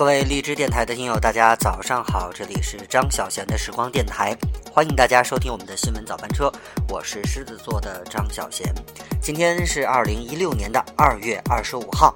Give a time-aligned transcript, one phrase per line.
[0.00, 4.34] 各位荔枝电台的听友，大家早上好，这里是张小贤的时光电台，
[4.72, 6.50] 欢迎大家收听我们的新闻早班车，
[6.88, 8.74] 我是狮子座的张小贤。
[9.20, 12.14] 今天是二零一六年的二月二十五号，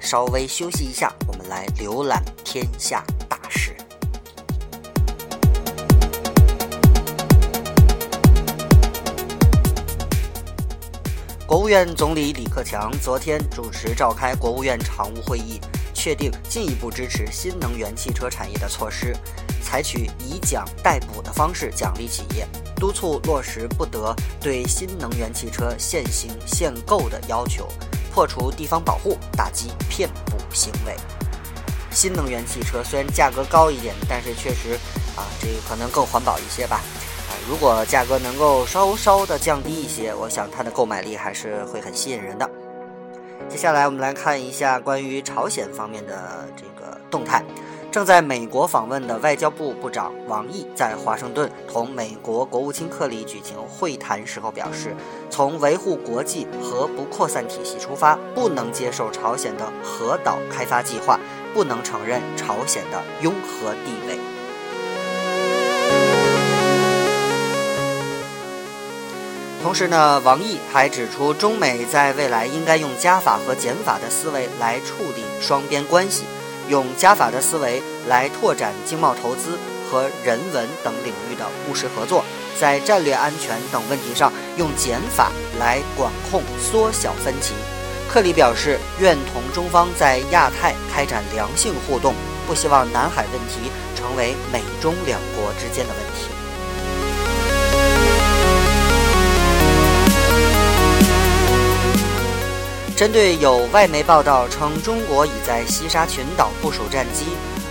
[0.00, 3.74] 稍微休息一下，我们来浏览天下大事。
[11.44, 15.60] 国务院总理李克强昨天主持召开国务院常务会议，
[16.04, 19.16] 确定进一步支持新能源汽车产业的措施，
[19.62, 22.46] 采取以奖代补的方式奖励企业，
[22.76, 27.66] 督促落实不得对新能源汽车限行限购的要求，
[28.12, 30.94] 破除地方保护，打击骗补行为。
[31.90, 34.74] 新能源汽车虽然价格高一点，但是确实
[35.16, 36.82] 啊，这个可能更环保一些吧。
[37.30, 42.50] 啊如果价格能够稍稍的降低一些，我想它的购买力还是会很吸引人的。
[43.48, 47.44] 接下来我们来看一下关于朝鲜方面的这个动态。
[47.90, 54.92] 正在美国访问的外交部部长王毅在华盛顿同美国国务卿克里举行会谈时候表示，
[55.30, 61.20] 从维护国际核不扩散体系出发，不能接受朝鲜的核岛开发计划，
[61.54, 64.33] 不能承认朝鲜的拥核地位。
[69.64, 76.24] 同时呢，王毅还指出，中美在未来应该用加法和减法的思维来处理双边关系，
[76.68, 79.58] 用加法的思维来拓展经贸投资
[79.90, 82.22] 和人文等领域的务实合作，
[82.60, 87.54] 在战略安全等问题上用减法来管控、缩小分歧。
[88.06, 92.14] 克里表示，愿同中方在亚太开展良性互动，
[92.46, 96.33] 不希望南海问题成为美中两国之间的问题。
[103.04, 107.26] 针对有外媒报道称中国已在西沙群岛部署战机，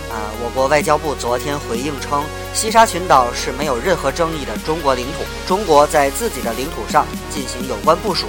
[0.08, 2.22] 啊，我国外交部昨天回应称，
[2.52, 8.28] 西沙群岛是没有任何争议的中国领土，中国在自己的领土上进行有关部署，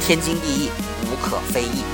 [0.00, 0.70] 天经地义，
[1.04, 1.84] 无可非议。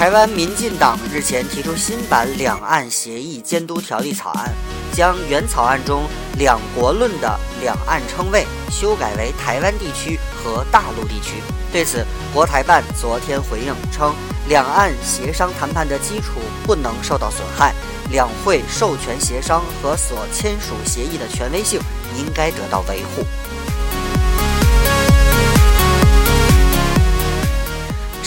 [0.00, 4.50] 台湾民进党日前提出新版两岸协议监督条例草案。
[4.94, 6.04] 将原草案中
[6.40, 11.34] “两国论”的两岸称谓修改为台湾地区和大陆地区。
[11.70, 12.02] 对此，
[12.32, 14.14] 国台办昨天回应称，
[14.48, 17.74] 两岸协商谈判的基础不能受到损害，
[18.10, 21.78] 两会授权协商和所签署协议的权威性
[22.16, 23.22] 应该得到维护。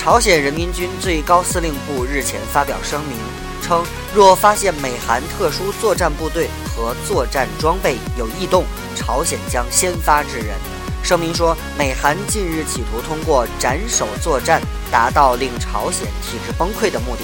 [0.03, 3.17] 朝鲜人民军最高司令部日前发表声明。
[3.61, 8.65] 称，若发现美韩特殊作战部队和作战装备有异动，
[8.97, 10.57] 朝鲜将先发制人。
[11.01, 14.61] 声明说，美韩近日企图通过斩首作战，
[14.91, 17.23] 达到令朝鲜体制崩溃的目的。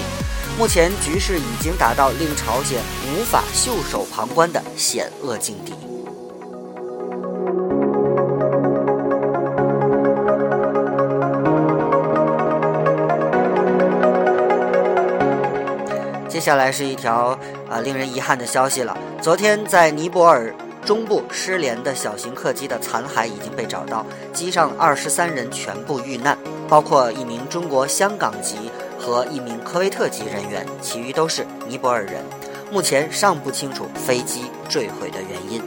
[0.57, 2.81] 目前局势已经达到令朝鲜
[3.11, 5.88] 无法袖手旁观的险恶境地。
[16.39, 17.37] 接下来是一条
[17.69, 18.97] 啊令人遗憾的消息了。
[19.21, 20.55] 昨天在尼泊尔
[20.85, 26.37] 中部失联的小型客机的残骸已经被找到，机上二十三人全部遇难，
[26.69, 28.55] 包括一名中国香港籍
[28.97, 32.23] 和一名科威特籍人员，其余都是尼泊尔人。
[32.71, 35.61] 目前尚不清楚飞机坠毁的原因。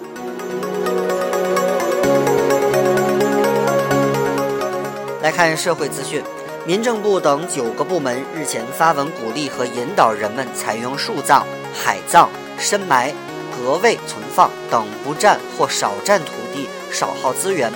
[5.21, 6.23] 来看社会资讯。
[6.65, 13.13] 民政部等九个部门日前发文鼓励和引导人们采用树葬、海葬、深埋、
[13.51, 17.73] 隔位存放等不占或少占土地、少耗资源、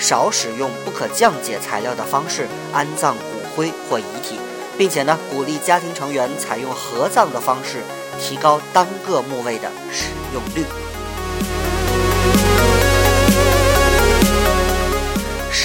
[0.00, 3.22] 少使用不可降解材料的方式安葬骨
[3.54, 4.40] 灰或遗体，
[4.76, 7.84] 并且呢，鼓励家庭成员采用合葬的方式，
[8.18, 10.66] 提高单个墓位的使用率。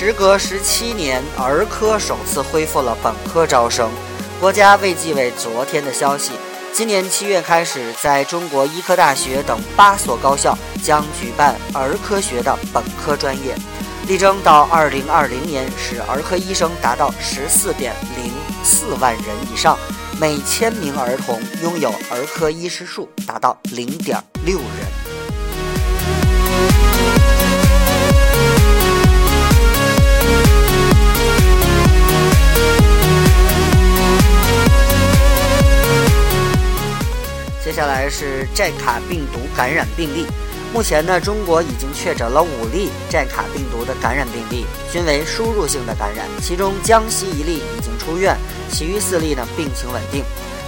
[0.02, 3.92] 时隔十七年，儿科首次恢复了本科招生。
[4.40, 6.32] 国家卫计委昨天的消息，
[6.72, 13.54] 今年七月开始，在中国医科大学等八所高校将举办儿科学的本科专业，
[14.08, 18.32] 力争到二零二零年使儿科医生达到十四点零
[18.64, 19.78] 四万人以上，
[20.18, 25.09] 每千名儿童拥有儿科医师数达到零点六人。
[37.70, 40.26] 接下来是寨卡病毒感染病例。
[40.74, 48.36] 目前呢，中国已经确诊了五例寨卡病毒的感染病例，均为输入性的感染，其中江西一例已经出院，
[48.72, 50.24] 其余四例呢病情稳定。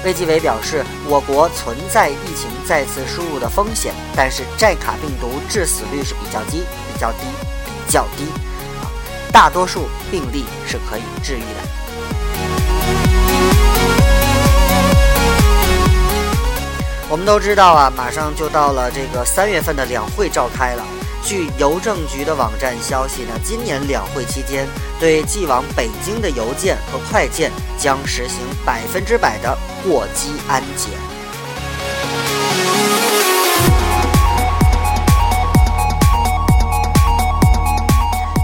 [0.06, 6.60] 卫计委表示，我国存在疫情再次输入的风险，但是寨卡病毒致死率是比较低、
[6.94, 7.26] 比较低、
[7.88, 8.26] 比较低，
[9.34, 11.81] 大多数病例是可以治愈的。
[17.12, 20.84] 我们都知道啊，马上就到了这个三月份的两会召开了。
[21.22, 24.66] 据邮政局的网站消息呢，今年两会期间，
[24.98, 30.92] 对寄往北京的邮件和快件将实行百分之百的过机安检。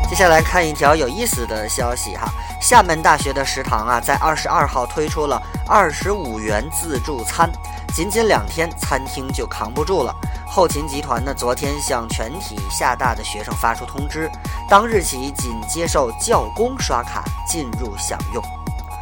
[0.09, 2.27] 接下来看一条有意思的消息哈，
[2.59, 7.49] 厦门大学的食堂啊，在二十二号推出了二十五元自助餐，
[7.93, 10.15] 仅仅两天，餐厅就扛不住了。
[10.47, 14.29] 后勤集团呢，昨天向全体厦大的学生发出通知，
[14.69, 18.43] 当日起仅接受教工刷卡进入享用。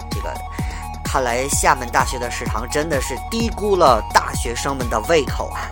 [0.09, 0.33] 这个
[1.03, 5.67] 看来厦门大学的食堂真的是低估了大学生们的胃口啊！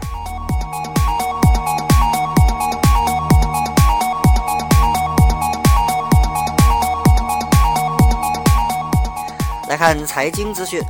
[9.69, 10.81] 来看财经资讯，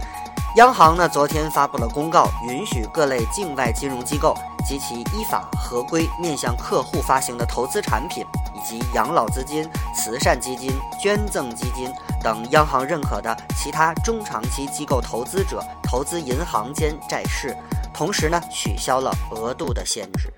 [0.55, 4.35] 央行呢昨天发布了公告，允许各类境外金融机构。
[4.65, 11.91] 及其依法合规面向客户发行的投资产品，以及养老资金、慈善基金、捐赠基金
[12.23, 17.53] 等央行认可的其他中长期机构投资者投资银行间债市，
[17.94, 20.31] 同时呢取消了额度的限制。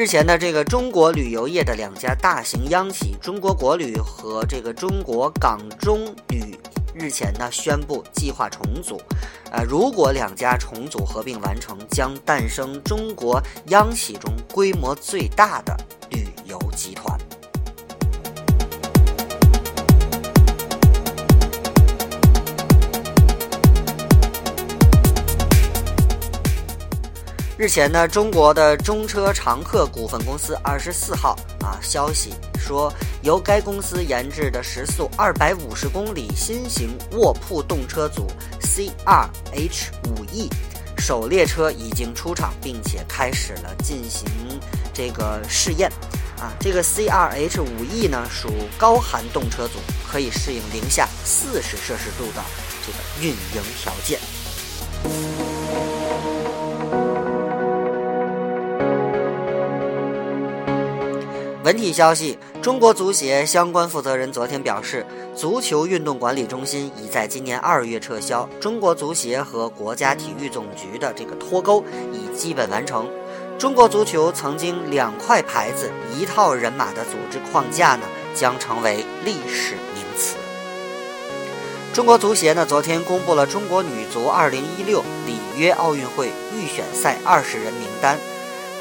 [0.00, 6.58] 日前呢，这个中国旅游业的两家大型央企中国国旅和这个中国港中旅
[6.94, 8.98] 日前呢宣布计划重组。
[9.52, 15.76] 呃，如果两家重组合并完成，将诞生中国央企中规模最大的
[16.08, 17.18] 旅游集团。
[27.60, 32.90] 日前呢，中国的中车长客股份公司二十四号啊，消息说，
[33.20, 38.26] 由该公司研制的时速二百五十公里新型卧铺动车组
[38.62, 40.48] CRH 五 E
[40.96, 44.26] 首列车已经出厂，并且开始了进行
[44.94, 45.92] 这个试验。
[46.38, 48.48] 啊，这个 CRH 五 E 呢，属
[48.78, 49.74] 高寒动车组，
[50.10, 52.42] 可以适应零下四十摄氏度的
[52.86, 54.18] 这个运营条件。
[61.70, 65.06] 本体消息：中国足协相关负责人昨天表示，
[65.36, 68.48] 足球运动管理中心已在今年二月撤销。
[68.60, 73.08] 中国足协和国家体育总局的这个脱钩已基本完成。
[73.56, 78.02] 中国足球曾经两块牌子、一套人马的组织框架呢，
[78.34, 80.34] 将成为历史名词。
[81.94, 88.18] 中国足协呢，昨天公布了中国女足2016里约奥运会预选赛二十人名单。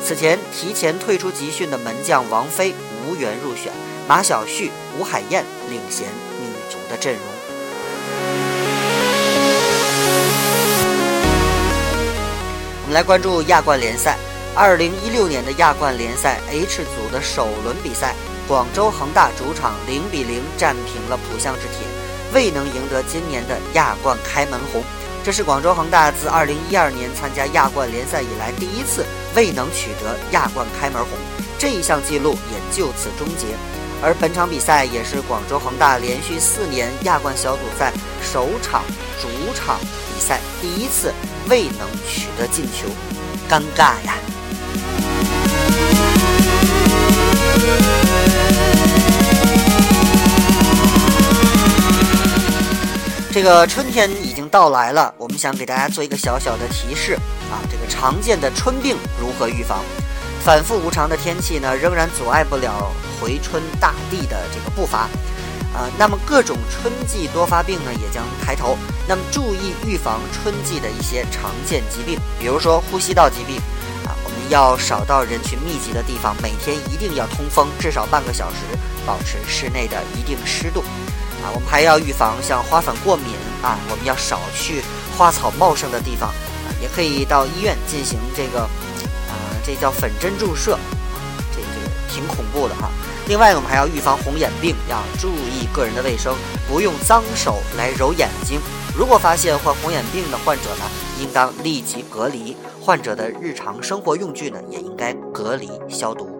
[0.03, 2.73] 此前提前退出集训的门将王菲
[3.05, 3.71] 无缘入选，
[4.07, 6.07] 马晓旭、吴海燕领衔
[6.39, 7.23] 女足的阵容。
[12.81, 14.17] 我们来关注亚冠联赛，
[14.55, 18.15] 二零一六年的亚冠联赛 H 组的首轮比赛，
[18.47, 21.85] 广州恒大主场零比零战平了浦项制铁，
[22.33, 24.81] 未能赢得今年的亚冠开门红。
[25.23, 31.11] 这是广州恒大自二零一二年参加亚冠联赛以来第一次未能取得亚冠开门红，
[31.57, 33.47] 这一项记录也就此终结。
[34.01, 37.91] 而本场比赛也是广州恒大连续四年亚冠小组赛
[38.23, 38.81] 首场
[39.21, 41.13] 主场比赛第一次
[41.49, 42.87] 未能取得进球，
[43.49, 44.15] 尴尬呀！
[53.41, 57.13] 这个春天已经到来了，我们想给大家做一个小小的提示
[57.49, 59.79] 啊，这个常见的春病如何预防？
[60.43, 65.07] 反复无常的天气呢，仍然阻碍不了回春大地的这个步伐，
[65.73, 68.77] 啊，那么各种春季多发病呢也将抬头。
[69.07, 73.55] 那么注意预防春季的一些常见疾病，比如说呼吸道疾病，
[74.05, 80.83] 啊，我们要少到人群密集的地方，每天一定要通风至少半个小时，保持室内的一定湿度。
[81.43, 84.81] 啊，我们还要预防像花粉过敏啊，我们要少去
[85.17, 86.33] 花草茂盛的地方，
[86.81, 89.33] 也可以到医院进行这个，啊，
[89.65, 90.77] 这叫粉针注射，
[91.51, 92.89] 这这个挺恐怖的哈。
[93.27, 96.35] 另外，我们还要预防红眼病，要注意个人的卫生，
[96.67, 98.59] 不用脏手来揉眼睛。
[98.97, 100.83] 如果发现患红眼病的患者呢，
[101.21, 106.37] 应当立即隔离，患者的日常生活用具呢，也应该隔离消毒。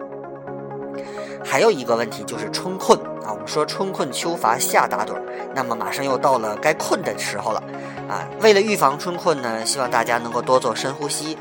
[1.44, 2.98] 还有一个问题就是春困，
[3.46, 5.22] 说春困秋乏夏打盹儿，
[5.54, 7.62] 那么马上又到了该困的时候了
[8.08, 8.22] 啊。
[8.40, 11.36] 为了预防春困呢，希望大家能够多做深呼吸，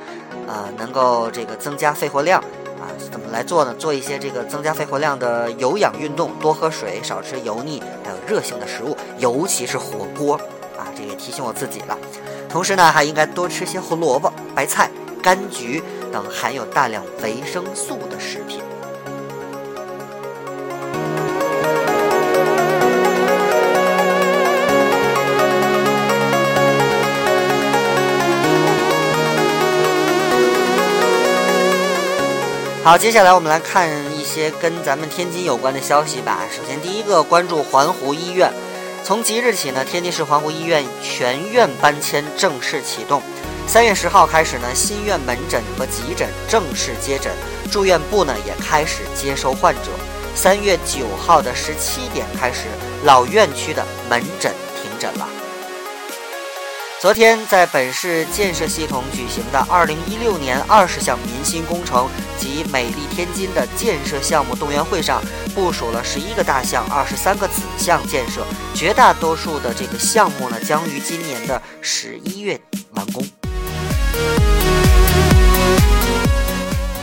[0.48, 2.40] 啊，能够这个增加肺活量
[2.80, 2.90] 啊。
[3.12, 3.74] 怎么来做呢？
[3.76, 10.36] 做一些这个增加肺活量的有氧运动，多喝水，少吃油腻还有热性的食物，尤其是火锅
[10.78, 10.88] 啊。
[10.98, 11.98] 这也提醒我自己了。
[12.50, 14.90] 同时呢，还应该多吃些胡萝卜、白菜、
[15.22, 18.62] 柑橘等含有大量维生素的食品。
[32.90, 36.40] 好，接下来我们来看一些跟咱们天津有关的消息吧。
[36.50, 38.52] 首先，第一个关注环湖医院，
[39.04, 43.22] 从即日起呢，天津市环湖医院全院搬迁正式启动。
[43.68, 47.32] 三月十号开始呢，新院门诊和急诊正式接诊，
[47.72, 49.92] 住院部呢也开始接收患者。
[50.34, 52.62] 三月九号的十七点开始，
[53.04, 55.30] 老院区的门诊停诊了。
[57.02, 65.24] 昨天，在本市建设系统举行的二零一六年二十项民心工程及美丽天津的建设项目动员会上，
[65.56, 72.60] 部署了十一个大项、二十三个子项建设，绝大多数的这个项目呢，将于今年的十一月
[72.92, 73.24] 完工。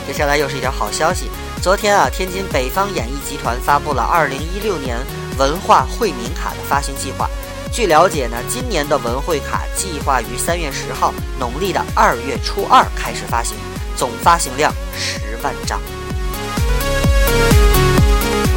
[0.05, 1.25] 接下来又是一条好消息，
[1.59, 4.95] 昨天啊，天津北方演艺集团发布了二零一六年
[5.39, 7.27] 文化惠民卡的发行计划。
[7.71, 13.55] 据了解呢，今年的文汇卡计划于三月十号农历的二月初二开始发行，
[13.95, 15.79] 总发行量十万张。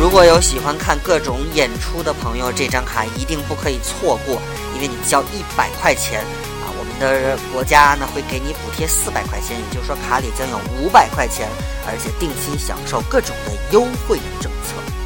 [0.01, 4.41] 如果有喜欢看各种演出的朋友，这张卡一定不可以错过，
[4.75, 6.21] 因为你交一百块钱
[6.63, 11.47] 啊，我们的国家呢会给你补贴四百块钱，也就是说卡里将有五百块钱，
[11.87, 15.00] 而且定期享受各种的优惠政策。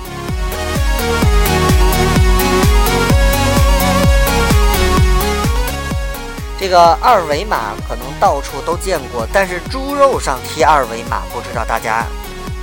[6.64, 12.06] 这个二维码可能到处都见过，但是猪肉上贴二维码，不知道大家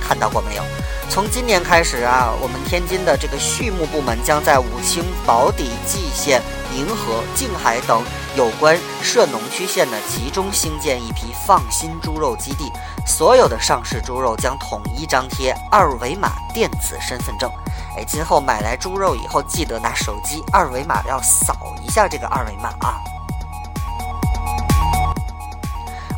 [0.02, 0.62] 看到过没有？
[1.08, 6.42] 从今年开始啊，我们天津的这个畜牧部门将在武清、宝坻、蓟县、
[6.72, 8.02] 宁河、静海等
[8.34, 12.72] 有关涉农区县呢，集中兴建一批放心猪肉基地，
[13.06, 17.48] 所有的上市猪肉将统一张贴二维码电子身份证。
[17.96, 21.56] 哎，今后买来猪肉以后，记得拿手机二维码要扫
[21.86, 22.98] 一下这个二维码啊。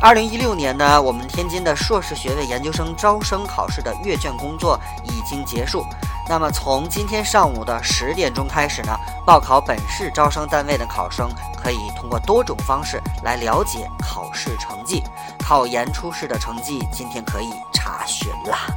[0.05, 5.83] 二零一六年呢，我们天津的硕士学位研究生招生考试的阅卷工作已经结束。
[6.29, 8.95] 那么从今天上午的十点钟开始呢，
[9.25, 15.01] 报考本市招生单位的考生可以通过多种方式来了解考试成绩。
[15.39, 18.67] 考研初试的成绩今天可以查询啦。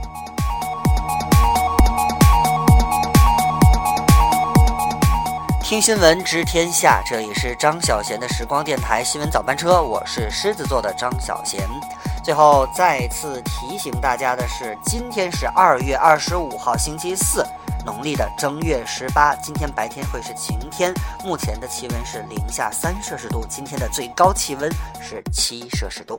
[5.69, 11.61] 听新闻知天下，这里是张小贤的时光电台新闻早班车，我是狮子座的张小贤。
[12.25, 17.47] 最后再次提醒大家的是，今天是二月二十五号星期四，
[17.85, 19.35] 农历的正月十八。
[19.43, 20.91] 今天白天会是晴天，
[21.23, 24.73] 目前的气温是零下三摄氏度，今天的最高气温
[25.03, 26.17] 是七摄氏度。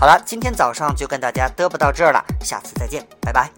[0.00, 3.50] 好了，今天早上就跟大家嘚啵到这儿了，下次再见，拜拜。